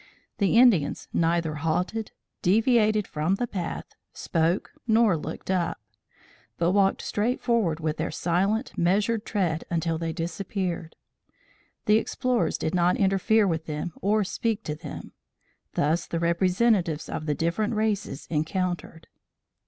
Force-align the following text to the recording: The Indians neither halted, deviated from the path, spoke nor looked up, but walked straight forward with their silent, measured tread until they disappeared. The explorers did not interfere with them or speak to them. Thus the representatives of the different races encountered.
The 0.39 0.57
Indians 0.57 1.07
neither 1.13 1.53
halted, 1.53 2.11
deviated 2.41 3.05
from 3.05 3.35
the 3.35 3.45
path, 3.45 3.85
spoke 4.13 4.71
nor 4.87 5.15
looked 5.15 5.51
up, 5.51 5.79
but 6.57 6.71
walked 6.71 7.03
straight 7.03 7.39
forward 7.39 7.79
with 7.79 7.97
their 7.97 8.09
silent, 8.09 8.75
measured 8.75 9.27
tread 9.27 9.63
until 9.69 9.99
they 9.99 10.11
disappeared. 10.11 10.95
The 11.85 11.97
explorers 11.97 12.57
did 12.57 12.73
not 12.73 12.97
interfere 12.97 13.45
with 13.47 13.67
them 13.67 13.93
or 14.01 14.23
speak 14.23 14.63
to 14.63 14.73
them. 14.75 15.11
Thus 15.75 16.07
the 16.07 16.19
representatives 16.19 17.07
of 17.07 17.27
the 17.27 17.35
different 17.35 17.75
races 17.75 18.25
encountered. 18.31 19.07